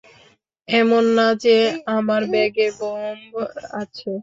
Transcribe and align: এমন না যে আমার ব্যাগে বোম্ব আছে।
এমন 0.67 1.03
না 1.17 1.27
যে 1.43 1.55
আমার 1.95 2.21
ব্যাগে 2.31 2.67
বোম্ব 2.79 3.33
আছে। 3.81 4.11